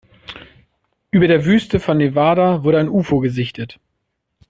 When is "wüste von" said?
1.45-1.97